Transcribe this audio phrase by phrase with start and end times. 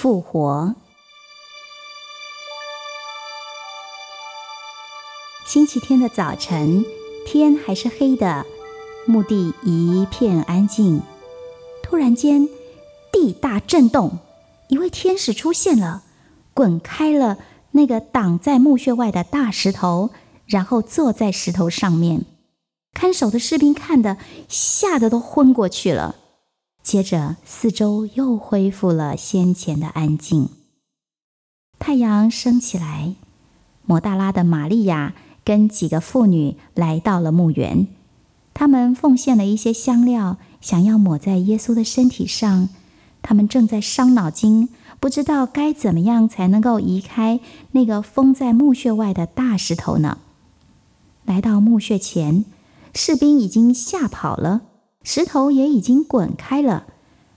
[0.00, 0.74] 复活。
[5.44, 6.86] 星期天的早晨，
[7.26, 8.46] 天还是黑的，
[9.04, 11.02] 墓地一片安静。
[11.82, 12.48] 突然间，
[13.12, 14.20] 地大震动，
[14.68, 16.04] 一位天使出现了，
[16.54, 17.36] 滚开了
[17.72, 20.08] 那个挡在墓穴外的大石头，
[20.46, 22.24] 然后坐在石头上面。
[22.94, 24.16] 看守的士兵看的，
[24.48, 26.14] 吓得都昏过去了。
[26.82, 30.48] 接着，四周又恢复了先前的安静。
[31.78, 33.14] 太阳升起来，
[33.84, 35.14] 摩大拉的玛利亚。
[35.42, 37.88] 跟几个妇女来到了墓园，
[38.52, 42.68] 他们奉献了一些香料，想要抹在耶稣的身体上。
[43.22, 44.68] 他们正在伤脑筋，
[45.00, 47.40] 不知道该怎么样才能够移开
[47.72, 50.18] 那个封在墓穴外的大石头呢。
[51.24, 52.44] 来到墓穴前，
[52.94, 54.60] 士兵已经吓跑了，
[55.02, 56.86] 石头也已经滚开了。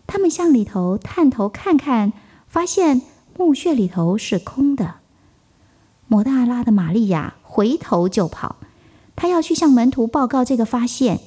[0.08, 2.14] 他们向里头探头看看，
[2.48, 3.02] 发现
[3.38, 4.96] 墓穴里头是空的。
[6.08, 7.36] 摩大拉的玛利亚。
[7.56, 8.56] 回头就跑，
[9.16, 11.20] 他要去向门徒报告这个发现。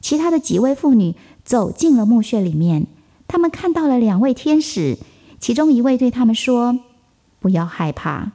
[0.00, 2.86] 其他的几位妇女走进了墓穴里面，
[3.26, 4.96] 他们看到了两位天使，
[5.40, 6.78] 其中一位对他们说
[7.40, 8.30] ：“不要害怕，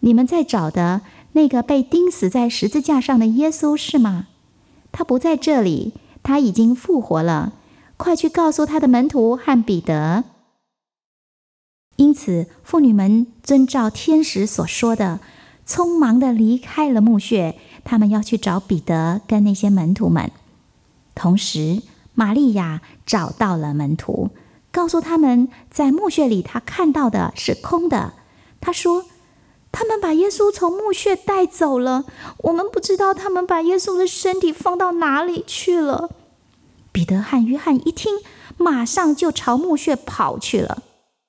[0.00, 1.02] 你们在找的
[1.32, 4.28] 那个被钉死在十字架上的耶稣是吗？
[4.90, 5.92] 他不在这里，
[6.28, 7.54] 他已经复活了。
[7.96, 10.24] 快去告诉他的门徒和彼得。”
[11.96, 15.20] 因此，妇女们遵照天使所说的。
[15.66, 20.30] 匆忙的离开了墓穴，他们要去找彼得跟那些门徒们。
[21.14, 21.82] 同时，
[22.14, 24.30] 玛利亚找到了门徒，
[24.70, 28.14] 告诉他们在墓穴里她看到的是空的。
[28.60, 29.04] 她说
[29.70, 32.04] ：“他们把耶稣从墓穴带走了，
[32.38, 36.10] 我们不知道他们把耶稣的身体放到哪里去了。”
[36.90, 38.14] 彼得和约翰一听，
[38.56, 40.82] 马上就朝墓穴跑去了。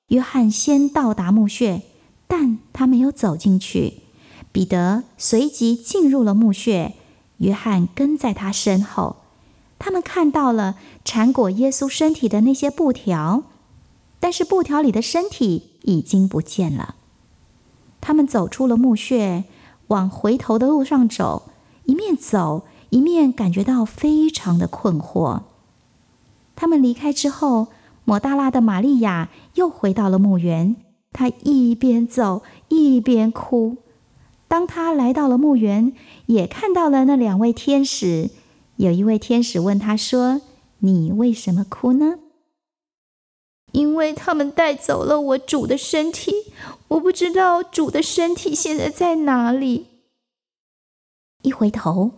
[0.08, 1.82] 约翰先到达墓穴，
[2.26, 4.00] 但他没有走进去。
[4.50, 6.94] 彼得随即进入了墓穴，
[7.36, 9.16] 约翰跟在他身后。
[9.78, 13.44] 他们看到了缠裹耶稣身体的那些布条，
[14.18, 16.96] 但是布条里的身体已经不见了。
[18.00, 19.44] 他们走出了墓穴，
[19.88, 21.50] 往回头的路上走，
[21.84, 25.42] 一面走一面感觉到非常的困惑。
[26.56, 27.68] 他们离开之后，
[28.04, 30.76] 抹大拉的玛利亚又回到了墓园，
[31.12, 33.76] 她一边走一边哭。
[34.48, 35.92] 当他来到了墓园，
[36.26, 38.30] 也看到了那两位天使。
[38.76, 40.40] 有一位天使问他说
[40.80, 42.16] ：“你为什么哭呢
[43.72, 46.32] ？”“因为他们带走了我主的身体，
[46.90, 49.86] 我不知道主的身体现在在哪里。”
[51.42, 52.12] 一回头，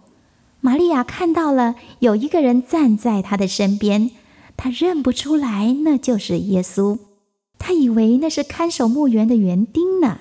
[0.60, 4.10] 玛利亚看到了有一个人站在他的身边，
[4.56, 6.98] 他认不出来那就是耶稣，
[7.58, 10.20] 他以为那是看守墓园的园丁呢。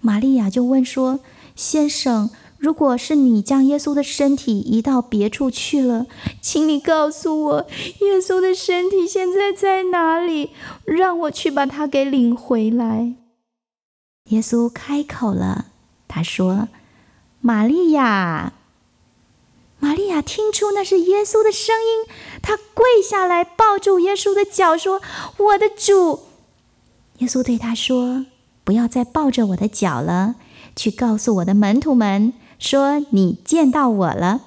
[0.00, 1.20] 玛利亚就问说。
[1.56, 6.06] 先生，如果是你将耶稣的身体移到别处去了，
[6.40, 7.66] 请你告诉我，
[8.00, 10.50] 耶稣的身体现在在哪里，
[10.86, 13.14] 让我去把他给领回来。
[14.30, 15.66] 耶稣开口了，
[16.08, 16.68] 他说
[17.40, 18.54] ：“玛利亚。”
[19.82, 25.00] 玛利亚听出那是耶稣的声音，她跪下来抱住耶稣的脚，说
[25.38, 26.24] ：“我的主。”
[27.18, 28.26] 耶稣对他说
[28.62, 30.36] ：“不要再抱着我的脚了。”
[30.76, 34.42] 去告诉我的门徒们说：“你见到我了。”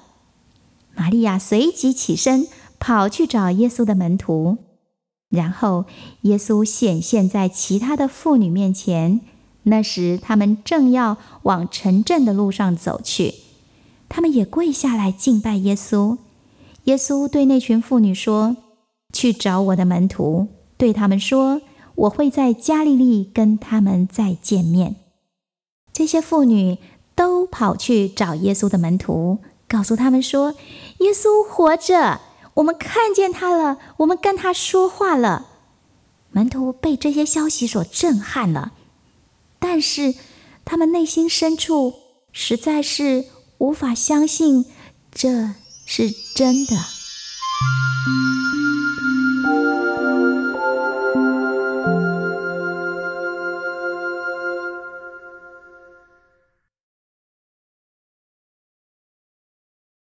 [0.96, 2.46] 玛利亚随即起身
[2.78, 4.58] 跑去找耶稣的门徒，
[5.28, 5.84] 然后
[6.22, 9.20] 耶稣显现在其他的妇女面前。
[9.64, 13.34] 那时他们正要往城镇的路上走去，
[14.08, 16.18] 他们也跪下来敬拜耶稣。
[16.84, 18.56] 耶稣对那群妇女说
[19.12, 21.62] ：“去找我的门徒，对他们说，
[21.94, 24.96] 我会在加利利跟他们再见面。”
[25.94, 26.78] 这些妇女
[27.14, 30.54] 都跑去找耶稣的门徒，告诉他们说
[31.00, 32.20] ：“耶稣活着，
[32.54, 35.46] 我们看见他了，我们跟他说话了。”
[36.32, 38.72] 门徒被这些消息所震撼了，
[39.66, 40.14] 但是
[40.66, 41.94] 他们内心深处
[42.32, 43.24] 实在是
[43.56, 44.66] 无法相信
[45.10, 45.54] 这
[45.86, 46.93] 是真的。